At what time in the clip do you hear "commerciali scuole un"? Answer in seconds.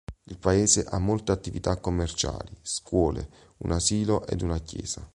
1.77-3.71